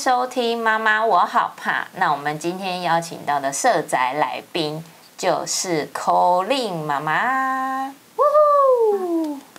[0.00, 1.82] 收听《妈妈我好怕》。
[1.96, 4.82] 那我们今天邀请到的社宅来宾
[5.18, 7.94] 就是口令妈妈。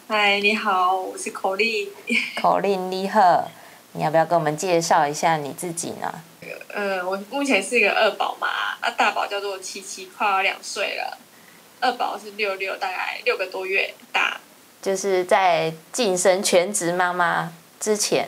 [0.07, 1.87] 嗨，你好，我是口令。
[2.41, 3.51] 口令你好，
[3.91, 6.11] 你要不要跟我们介绍一下你自己呢？
[6.73, 8.47] 呃，我目前是一个二宝妈，
[8.81, 11.19] 那大宝叫做七七，快要两岁了。
[11.79, 14.39] 二宝是六六，大概六个多月大。
[14.81, 18.27] 就是在晋升全职妈妈之前，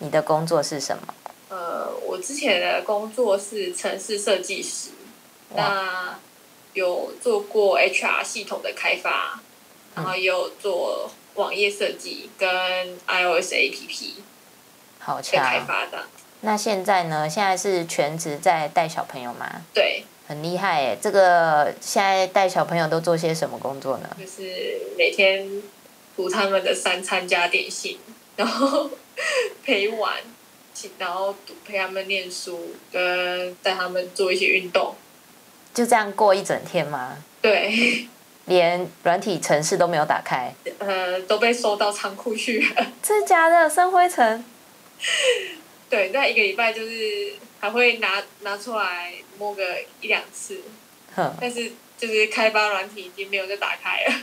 [0.00, 1.14] 你的工作是什么？
[1.48, 4.90] 呃，我之前的工作是城市设计师，
[5.54, 6.18] 那
[6.72, 9.40] 有做过 HR 系统的开发，
[9.94, 12.48] 然后也有做网页设计跟
[13.06, 14.10] iOS APP
[14.98, 15.60] 好的开。
[15.60, 16.06] 发的。
[16.40, 17.28] 那现在呢？
[17.28, 19.62] 现在是全职在带小朋友吗？
[19.72, 20.98] 对，很厉害耶！
[21.00, 24.16] 这个现在带小朋友都做些什么工作呢？
[24.18, 25.62] 就是每天
[26.14, 27.98] 煮他们的三餐加点心，
[28.36, 28.90] 然后
[29.64, 30.33] 陪玩，请
[30.98, 34.94] 然后陪他们念书，跟带他们做一些运动。
[35.72, 37.16] 就这样过一整天吗？
[37.42, 38.06] 对，
[38.46, 40.52] 连软体城市都没有打开？
[40.78, 42.86] 呃，都被收到仓库去了。
[43.02, 43.68] 真的假的？
[43.68, 44.44] 生灰尘？
[45.90, 49.62] 对，那一个礼拜就是还会拿拿出来摸个
[50.00, 50.60] 一两次，
[51.14, 54.14] 哼，但是就是开发软体已经没有再打开了。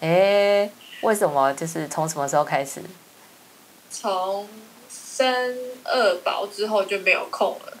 [0.00, 0.70] 哎、
[1.02, 1.52] 为什么？
[1.54, 2.80] 就是从什么时候开始？
[3.90, 4.48] 从
[5.20, 7.78] 生二宝之后就没有空了。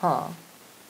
[0.00, 0.34] 哼，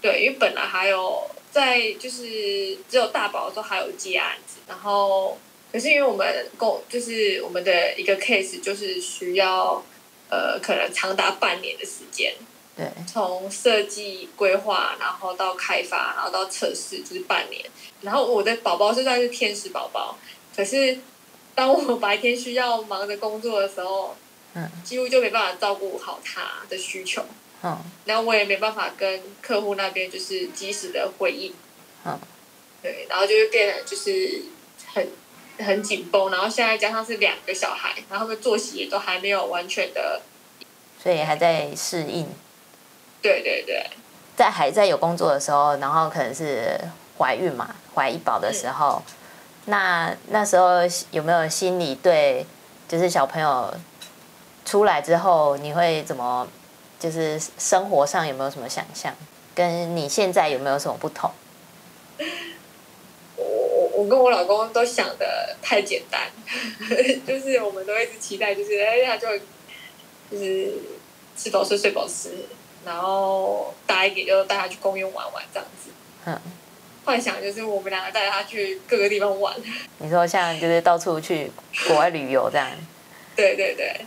[0.01, 5.37] 对，因为本来还有在就是只有大宝的时候还有接案子，然后
[5.71, 9.83] 可是因为我们公就是我们的一个 case 就是需要
[10.31, 12.33] 呃可能长达半年的时间，
[12.75, 17.63] 对，从设计规划，然后到开发，然后到测试，就是半年。
[18.01, 20.17] 然后我的宝宝是算是天使宝宝，
[20.57, 20.99] 可是
[21.55, 24.17] 当我白天需要忙着工作的时候，
[24.55, 24.71] 嗯。
[24.85, 27.25] 几乎就没办法照顾好他的需求。
[27.63, 31.53] 嗯，然后我也没办法跟客户那边就是及时的回应，
[32.07, 32.19] 嗯，
[32.83, 34.45] 对，然后就会变得就是
[34.95, 35.07] 很
[35.59, 40.23] 很紧绷，然后现在加上是两个小孩，然后他们作息也都还没有完全的，
[40.99, 42.27] 所以还在适应，
[43.21, 43.91] 对对对，
[44.35, 46.81] 在还在有工作的时候，然后可能是
[47.19, 49.03] 怀孕嘛，怀一宝的时候，
[49.67, 50.79] 那那时候
[51.11, 52.47] 有没有心理对，
[52.89, 53.75] 就是小朋友
[54.71, 56.47] 出来之后，你会怎么，
[57.01, 59.13] 就是生活上有没有什么想象，
[59.53, 61.29] 跟你现在有没有什么不同？
[63.35, 66.31] 我我我跟我老公都想的太简单，
[67.27, 69.27] 就是我们都一直期待，就是哎他就
[70.31, 70.73] 就是
[71.37, 72.31] 吃饱睡睡饱吃，
[72.85, 75.91] 然后大一点就带他去公园玩玩这样子。
[76.27, 76.41] 嗯，
[77.05, 79.53] 幻想就是我们两个带他去各个地方玩，
[79.99, 81.51] 你说像就是到处去
[81.89, 82.71] 国外旅游这样，
[83.35, 84.07] 对 对对，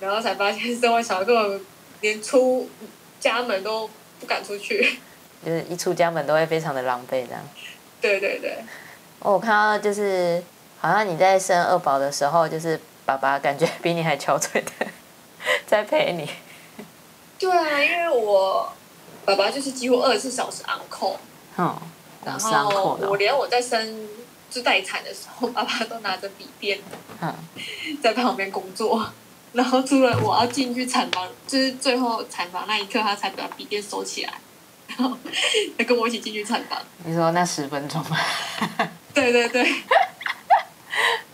[0.00, 1.60] 然后才发现生完小孩根本
[2.00, 2.68] 连出
[3.18, 3.88] 家门都
[4.20, 4.98] 不敢出去。
[5.44, 7.40] 就是一出家门都会非常的狼狈这样。
[8.00, 8.58] 对对对，
[9.20, 10.42] 哦我看到就是
[10.80, 14.70] 好像你在生二宝的时候，就是爸爸感觉比你还憔悴的
[15.66, 16.28] 在陪你。
[17.38, 18.72] 对啊，因为我
[19.24, 21.16] 爸爸就是几乎二十四小时 on call，
[21.58, 21.74] 嗯，
[22.24, 22.98] 然后。
[23.08, 24.08] 我连我在生
[24.56, 26.78] 就待产的时候，爸爸都拿着笔电
[27.20, 27.34] 嗯，
[28.02, 29.06] 在旁边工作。
[29.52, 34.32] 然后除了我要进去产房，就是最后产房那一刻，他才把笔电收起来，
[34.88, 35.14] 然后
[35.76, 36.78] 再跟我一起进去产房。
[37.04, 38.16] 你说那十分钟吗？
[39.12, 39.62] 对对对，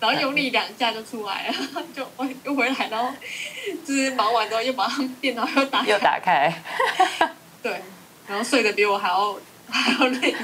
[0.01, 1.55] 然后用力两下就出来了，
[1.95, 3.13] 就我又回来，然后
[3.87, 6.63] 就是忙完之后又马上电脑又打开，又打开，
[7.63, 7.81] 对，
[8.27, 9.37] 然后睡得比我还要
[9.69, 10.35] 还要累。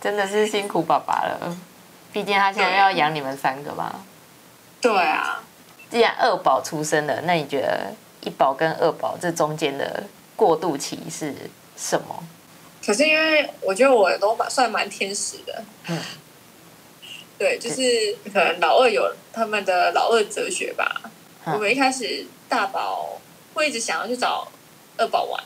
[0.00, 1.56] 真的是辛苦爸爸了。
[2.12, 4.02] 毕竟他现在要养你们三个嘛。
[4.80, 5.42] 对啊，
[5.90, 10.02] 既然二宝出生了，那你觉得一宝跟二宝这中间的
[10.34, 11.34] 过渡期是
[11.76, 12.24] 什么？
[12.84, 15.98] 可是因为我觉得我都蛮算蛮天使的，嗯
[17.38, 21.02] 对，就是可能老二有他们的老二哲学吧。
[21.44, 23.18] 嗯我们一开始大宝
[23.54, 24.46] 会一直想要去找
[24.98, 25.42] 二宝玩，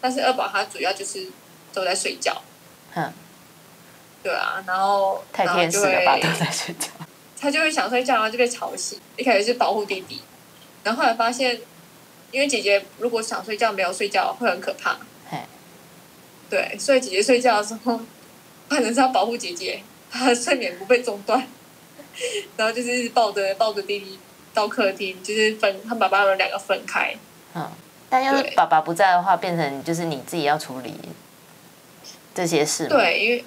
[0.00, 1.26] 但是二宝他主要就是
[1.72, 2.40] 都在睡觉，
[2.94, 3.10] 哼，
[4.22, 6.88] 对啊，然后太天使了吧，会都在睡觉。
[7.40, 8.98] 他就会想睡觉，然后就被吵醒。
[9.16, 10.20] 一开始是保护弟弟，
[10.84, 11.58] 然后后来发现，
[12.30, 14.98] 因为姐姐如果想睡觉没有睡觉会很可怕，
[15.30, 15.38] 嘿，
[16.50, 18.00] 对，所以姐姐睡觉的时候，
[18.68, 21.46] 可能是要保护姐姐，她的睡眠不被中断。
[22.56, 24.18] 然后就是抱着抱着弟弟
[24.52, 27.14] 到客厅，就是分他爸爸们两个分开。
[27.54, 27.70] 嗯，
[28.10, 30.94] 但要是对爸爸不在的话，变成就是你自己要处理
[32.34, 32.96] 这些事嘛。
[32.96, 33.44] 对，因为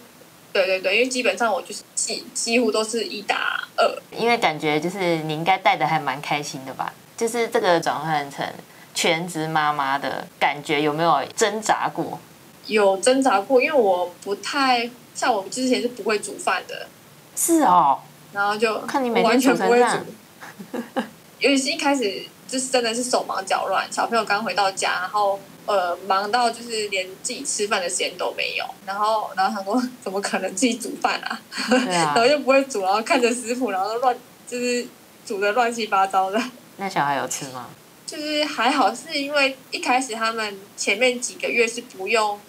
[0.54, 4.02] 对对对，因为基本上我就是几几乎都是一打二。
[4.18, 6.94] 因为感觉就是你应该带的还蛮开心的吧？
[7.18, 8.46] 就是这个转换成
[8.94, 12.20] 全职妈妈的感觉，有没有挣扎过？
[12.68, 16.88] 有挣扎过，因为我不太像我之前是不会煮饭的，
[17.36, 18.00] 是哦，
[18.32, 20.80] 然后就看你完天全不会煮，
[21.40, 22.24] 尤其是一开始
[22.54, 31.42] 就是真的是手忙脚乱，小朋友刚回到家，然后呃忙到就是连自己吃饭的时间都没有，然后然后他说怎么可能自己煮饭啊？
[31.50, 34.16] 啊 然后，又不会煮，然后看着食谱，然后乱
[34.48, 34.86] 就是
[35.26, 36.40] 煮的乱七八糟的。
[36.78, 37.70] 那小孩有吃吗？
[38.06, 42.40] 就是还好，是因为一开始他们前面几个月是不用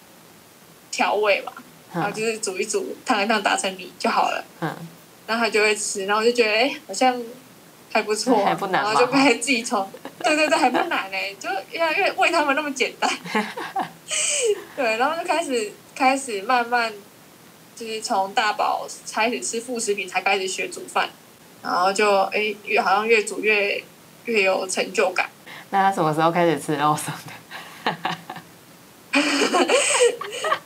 [0.91, 1.53] 调味嘛，
[1.95, 4.77] 然后嗯就是煮一煮，烫一烫，打成米就好了，嗯，
[5.27, 7.19] 然后他就会吃，然后我就觉得哎、好像
[7.95, 9.89] 还不错， 还不难然后就开始自己从，
[10.19, 13.09] 对对对，还不难哎、就越来越喂他们那么简单，
[14.75, 16.93] 对，然后就开始开始慢慢
[17.77, 21.09] 就是从大宝开始吃副食品，才开始学煮饭，
[21.63, 23.81] 然后就哎、越好像越煮越
[24.25, 25.31] 越有成就感。
[25.71, 27.95] 那他什么时候开始吃肉松的？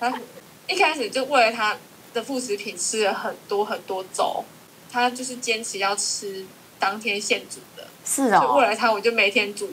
[0.00, 0.18] 他
[0.66, 1.76] 一开始就为了他
[2.14, 4.42] 的副食品吃了很多很多粥，
[4.90, 6.46] 他就是坚持要吃
[6.78, 9.70] 当天现煮的，是啊，就为哦，了他我就每天煮，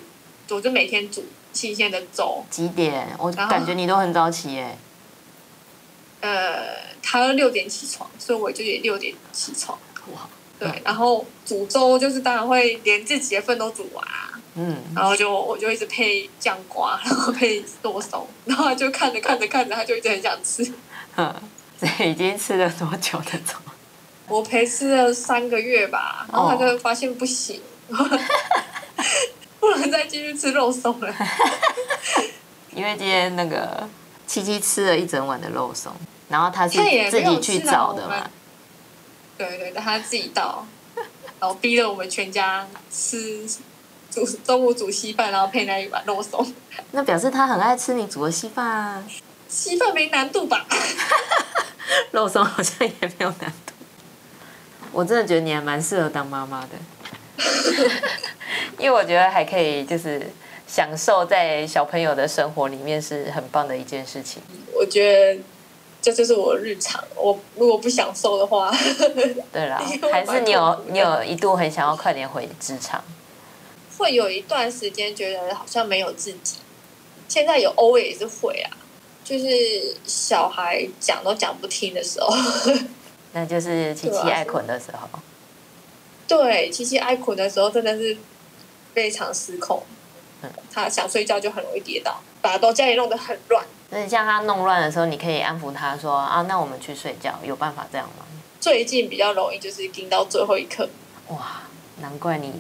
[0.50, 1.24] 我就每天煮
[1.54, 2.44] 新鲜的粥。
[2.50, 3.08] 几点？
[3.18, 4.78] 我感觉你都很早起耶。
[6.22, 9.78] 呃，他六点起床，所以我就也六点起床。
[10.14, 10.28] 哇，
[10.60, 20.74] 对，然后煮粥就是当然会连自己的份都煮完啊，嗯，然后就我就一直配酱瓜，然后配剁手，然后他就看着看着看着，他就一直很想吃。
[21.16, 21.34] 哼，
[21.80, 23.54] 所以已经吃了多久的粥？
[24.28, 27.62] 我陪吃了三个月吧，然后他就发现不行，
[29.60, 31.14] 不能再继续吃肉松了。
[32.74, 33.88] 因为今天那个
[34.28, 35.94] 七七吃了一整碗的肉松，
[36.28, 36.80] 然后他是
[37.10, 38.30] 自己去找的嘛。
[39.38, 40.66] 对对对，他自己倒，
[41.40, 43.48] 然后逼着我们全家吃
[44.10, 46.54] 煮中午煮稀饭，然后配那一碗肉松。
[46.92, 49.04] 那表示他很爱吃你煮的稀饭啊。
[49.48, 50.66] 稀饭没难度吧？
[52.12, 53.74] 肉松好像也没有难度。
[54.96, 57.44] 我真的觉得你还蛮适合当妈妈的，
[58.80, 60.22] 因为我觉得还可以就是
[60.66, 64.42] 享受在小朋友的生活里面是很棒的一件事情。
[64.74, 65.42] 我觉得
[66.02, 67.04] 这就是我日常。
[67.16, 68.74] 我如果不享受的话，
[69.52, 73.04] 对啦还是你有你有一度很想要快点回职场。
[73.98, 76.60] 会有一段时间觉得好像没有自己。
[77.28, 78.72] 现在有偶尔也是会啊，
[79.26, 79.46] 就是
[80.06, 82.34] 小孩讲都讲不听的时候。
[83.36, 85.20] 那就是琪对啊琪爱捆的时候，
[86.26, 88.18] 对，七七爱捆的时候真的是
[88.94, 89.84] 非常失控
[90.42, 90.50] 嗯。
[90.74, 93.66] 他想睡觉就很容易跌倒，把都家里弄得很乱。
[93.92, 98.26] 就是像他弄乱的时候，你可以安抚他说啊，那我们去睡觉，有办法这样吗？
[98.62, 100.88] 最近比较容易就是盯到最后一刻。
[101.28, 101.64] 哇，
[102.00, 102.54] 难怪你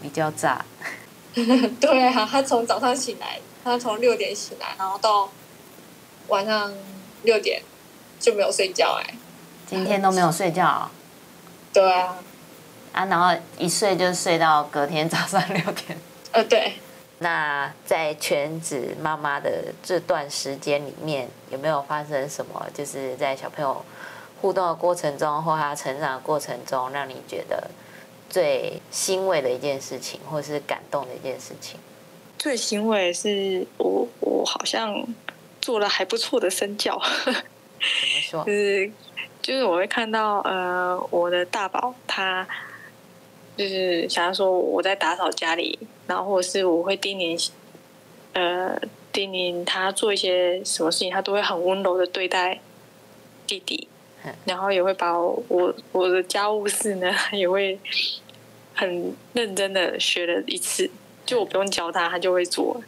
[0.00, 0.64] 比较炸。
[1.34, 5.28] 对啊，他从早上醒来，他从六点醒来，然后到
[6.28, 6.72] 晚上
[7.24, 7.60] 六点
[8.20, 9.14] 就没有睡觉哎、
[9.72, 10.84] 今天都没有睡觉哦、
[11.72, 12.18] 对啊，
[12.92, 15.98] 啊，然后一睡就睡到隔天早上六点。
[16.32, 16.74] 呃对，
[17.20, 22.66] 那在全职妈妈的这段时间里面，有没有发生什么？
[22.74, 23.82] 就是在小朋友
[24.42, 27.70] 互动的过程中，或他成长的过程中，让你觉得
[28.28, 31.80] 最欣慰的一件事情，或是感动的一件事情？
[32.38, 34.94] 最欣慰的是我我好像
[35.62, 38.52] 做了还不错的身教，怎么说 就？
[38.52, 38.92] 是
[39.42, 42.46] 就是我会看到呃我的大宝他
[43.56, 47.50] 就是想要说我在打扫家里，然后或者是我会叮咛
[48.32, 48.80] 呃
[49.12, 52.60] 叮咛他做一些什么事情，他都会很温柔的对待
[53.46, 53.88] 弟弟
[54.24, 57.78] 嗯，然后也会把我我我的家务事呢也会
[58.74, 60.88] 很认真的学了一次，
[61.26, 62.80] 就我不用教他，他就会做。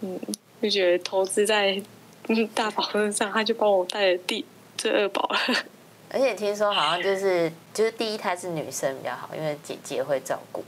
[0.00, 0.18] 嗯，
[0.60, 1.80] 就觉得投资在
[2.28, 4.44] 嗯大宝身上，他就帮我带了第
[4.82, 5.38] 这二宝了。
[6.10, 10.64] 而且听说好像就是就是第一胎是女生比较好，因为姐姐会照顾。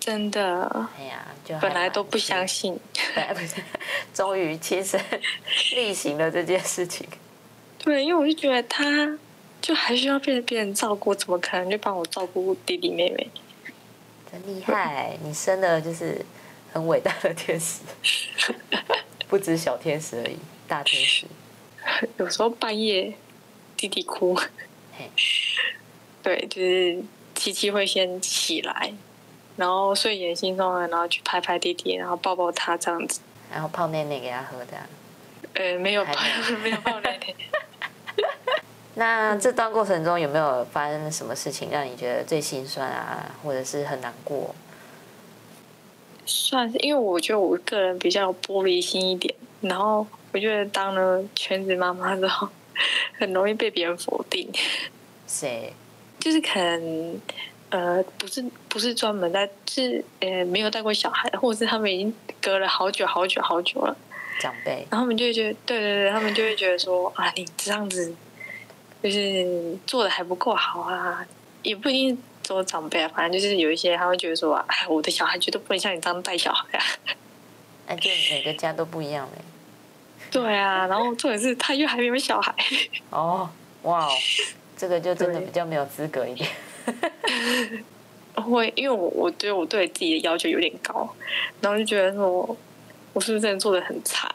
[0.00, 2.76] 真的，哎呀，就本来都不相信。
[3.14, 3.62] 本来不是，
[4.12, 5.00] 终于亲身
[5.76, 7.06] 例行了这件事情。
[7.78, 9.16] 对，因为我就觉得他
[9.62, 13.30] 就还需要被别人照顾，怎么可能就帮我照顾弟弟妹妹？
[14.32, 15.16] 真厉害！
[15.22, 16.24] 你生的就是
[16.72, 17.80] 很伟大的天使，
[19.28, 21.26] 不止小天使而已，大天使。
[22.18, 23.14] 有时候半夜
[23.76, 24.38] 弟弟哭，
[26.22, 27.02] 对，就是
[27.34, 28.92] 七七会先起来，
[29.56, 33.20] 然后睡眼惺忪的，然后去拍拍弟弟，然后抱抱他这样子。
[33.52, 34.86] 然后泡奶奶给他喝这样。
[35.54, 36.12] 呃，没有泡
[36.62, 37.34] 没， 有泡奶奶。
[38.94, 44.54] 那这段过程中有没有发生什么事情让你觉得最心酸啊，或者是很难过？
[46.26, 52.48] 算是，因为我觉得我个人比较有玻璃心一点，然后我觉得当了全职妈妈之后，
[53.18, 54.50] 很容易被别人否定。
[55.26, 55.72] 谁？
[56.18, 57.20] 就是可能
[57.70, 63.96] 呃，不是不是专门在，是呃没有带过小孩，或者是他们已经隔了好久好久好久了，
[64.40, 68.14] 长辈，然后他们就会觉得，对对对，他们就会觉得说啊，你这样子
[69.02, 71.26] 就是做的还不够好啊，
[71.62, 76.84] 也不一定做长辈啊，反正就是有一些他会觉得说，哎，我的小孩绝对不能像你这样带小孩啊。
[77.88, 79.42] 那就每个家都不一样嘞。
[80.30, 82.54] 对啊，然后重点是他又还没有小孩。
[83.10, 83.48] 哦，
[83.82, 84.10] 哇哦，
[84.76, 86.48] 这个就真的比较没有资格一点。
[88.34, 91.08] 会，因为我我觉得我对自己的要求有点高，
[91.60, 92.56] 然后就觉得说，
[93.12, 94.30] 我是不是真的做的很差？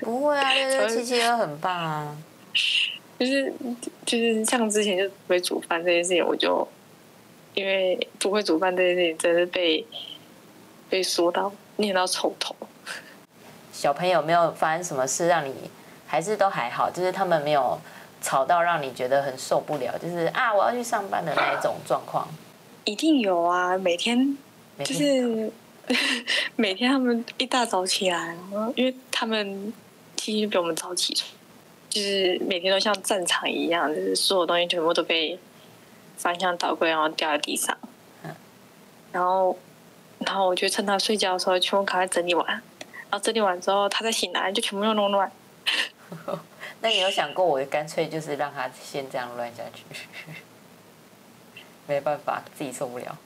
[0.00, 2.16] 不会啊，六六七七都很棒啊。
[3.18, 3.52] 就是
[4.06, 6.66] 就是像之前就不会煮饭这件事情，我就
[7.54, 9.84] 因为不会煮饭这件事情，真是被
[10.88, 12.56] 被说到念到臭头。
[13.80, 15.54] 小朋友没有发生什么事让你
[16.06, 17.80] 还是都还好，就是他们没有
[18.20, 22.28] 吵到让你觉得很受不了，就是啊我要去上班的那一种状况。
[22.84, 24.36] 一定有啊，每天
[24.84, 25.50] 就是
[26.56, 28.36] 每天他们一大早起来，
[28.76, 29.72] 因为他们
[30.14, 31.26] 其实比我们早起床，
[31.88, 35.38] 就是每天都像战场一样，就是所有东西全部都被
[36.18, 37.74] 翻箱倒柜，然后掉在地上。
[38.24, 38.30] 嗯
[39.10, 39.56] 然后，
[40.18, 42.62] 然后我就趁他睡觉的时候，全部赶快整理完。
[43.10, 45.30] 然后整理完之后，他再醒来，就全部又弄乱。
[46.80, 49.84] 那你有想过，我干脆就是让他先这样乱下去？
[51.86, 53.18] 没办法，自己受不了。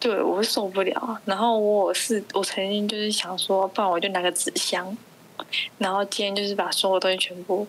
[0.00, 1.20] 对，我会受不了。
[1.24, 4.96] 然后我是我曾经就是想说，不然我就拿个纸箱，
[5.78, 7.66] 然后今天就是把所有东西全部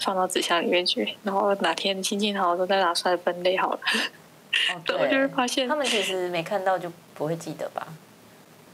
[0.00, 3.78] 放到纸箱里面去，然后哪天心情好的时候再拿出来分类好了。
[4.74, 7.86] 哦， 对，我就会，发现他们其实没看到就不会记得吧？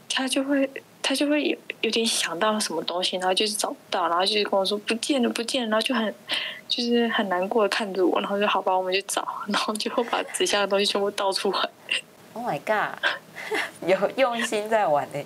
[0.09, 0.69] 他就会
[1.03, 6.13] 他就会有有点想到什么东西，然后就是找不到，然后就是跟我说不见了不见了，然后就很
[6.67, 11.69] 就是很难过的看着我，然后就好吧，我们去找，然后就会把纸箱的东西全部倒出来。
[12.33, 12.97] Oh my god，
[13.85, 15.23] 有用心在玩呢。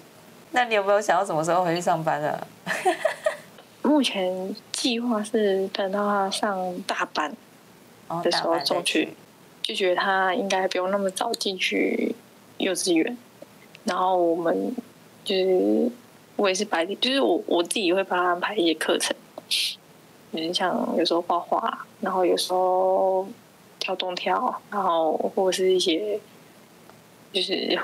[0.51, 2.48] 那你有没有想要什么时候回去上班啊？
[3.84, 7.32] 目前计划是等到他上大班
[8.08, 9.13] 哦，的时候送去，
[9.62, 12.15] 就觉得他应该不用那么早进去
[12.58, 13.15] 幼稚园。
[13.84, 14.75] 然后我们
[15.25, 15.91] 就是
[16.38, 19.13] 我也是白天，就是我我自己会帮他安排一些课程，
[20.32, 23.27] 就是像有时候画画，然后有时候
[23.79, 26.20] 跳动跳，然后或者是一些
[27.34, 27.77] 就是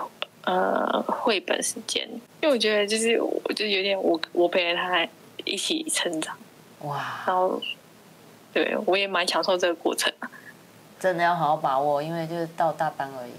[0.43, 2.07] 呃绘本时间，
[2.41, 5.05] 因为我觉得就是我就有点我我陪着他
[5.43, 6.37] 一起成长，
[6.83, 7.61] 哇，然后
[8.53, 10.13] 对我也蛮享受这个过程。
[10.99, 13.31] 真的要好好把握，因为就是到大班而已。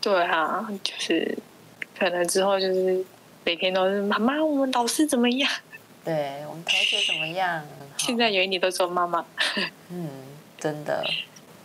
[0.00, 1.36] 对啊，就是
[2.02, 3.04] 可能之后就是
[3.44, 5.48] 每天都是妈妈，我们老师怎么样？
[6.04, 7.64] 对我们同学怎么样？
[7.96, 9.24] 现在有你都说妈妈，
[9.88, 10.10] 嗯，
[10.58, 11.06] 真的。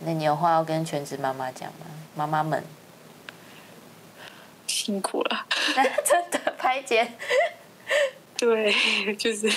[0.02, 1.88] 那你有话要跟全职妈妈讲吗？
[2.14, 2.64] 妈妈们，
[4.68, 5.48] 辛苦了。
[6.06, 7.12] 真的拍肩。
[8.38, 8.72] 对，
[9.16, 9.52] 就是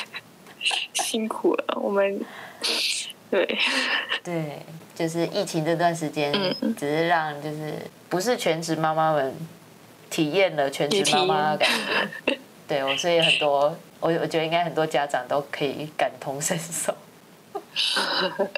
[0.94, 1.78] 辛苦了。
[1.78, 2.24] 我们
[3.30, 3.58] 对
[4.24, 4.62] 对，
[4.94, 6.32] 就是疫情这段时间，
[6.62, 7.74] 嗯只是让就是
[8.08, 9.36] 不是全职妈妈们
[10.10, 11.68] 体验了全职妈妈的感
[12.26, 12.38] 觉。
[12.68, 16.94] 对，我所以很多我我觉得应该很多家长都可以感同身受。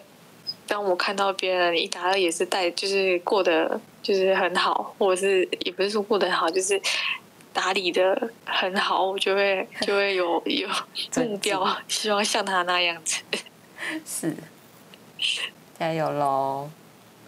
[0.66, 6.80] 当我看到别人一打二也是带，就是过得就是很好，或者是也不是说过得很好，就是
[7.52, 10.68] 打理的很好，我就会 就会有有
[11.16, 13.22] 目标，希望像他那样子。
[14.06, 14.34] 是，
[15.78, 16.70] 加油喽！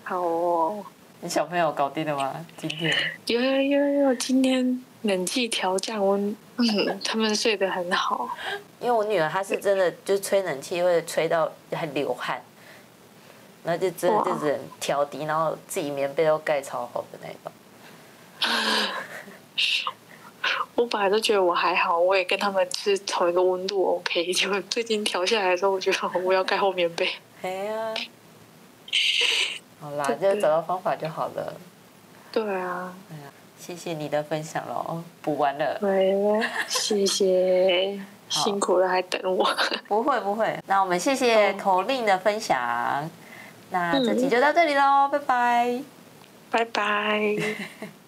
[0.04, 0.84] 好哦，
[1.24, 2.44] 你小朋友搞定了吗？
[2.54, 2.94] 今天？
[3.28, 8.28] 有有有有，今天冷气调降温，嗯， 他们睡得很好。
[8.78, 12.42] 因为我女儿她是真的就吹冷气会吹到很流汗，
[13.64, 17.50] 然后就真的就只能调低，然后自己棉被都盖超厚的那种。
[20.74, 27.08] 我本来都觉得我还好，我也跟他们是同一个温度 OK，结果最近调下来的时候，我觉得我要盖厚棉被。
[27.40, 27.94] 哎呀，
[29.84, 31.52] 好啦，就找到方法就好了。
[32.32, 32.94] 对啊，
[33.60, 35.78] 谢谢你的分享喽，补完了。
[35.78, 36.14] 对，
[36.66, 38.00] 谢谢，
[38.30, 39.46] 辛苦了还等我。
[39.86, 42.58] 不会不会，那我们谢谢哦口令的分享。
[43.70, 45.82] 那这集就到这里喽，拜拜。
[46.50, 47.36] 拜拜。